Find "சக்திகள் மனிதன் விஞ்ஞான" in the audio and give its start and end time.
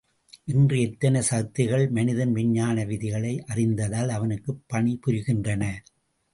1.21-2.85